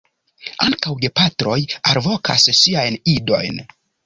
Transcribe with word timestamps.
Ankaŭ 0.67 0.93
gepatroj 1.03 1.57
alvokas 1.93 2.47
siajn 2.63 2.99
idojn. 3.15 3.63